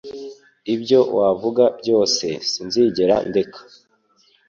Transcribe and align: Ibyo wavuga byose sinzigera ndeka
Ibyo 0.73 0.99
wavuga 1.17 1.63
byose 1.79 2.25
sinzigera 2.49 3.15
ndeka 3.29 3.59